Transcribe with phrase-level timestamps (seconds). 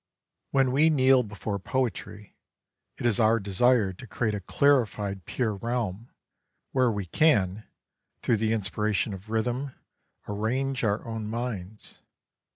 [0.49, 2.35] When we kneel before poetry,
[2.97, 6.09] it is our desire to create a clarified pure realm
[6.71, 7.65] where we can,
[8.23, 9.75] through the inspiration of rhythm,
[10.27, 11.99] arrange our own minds.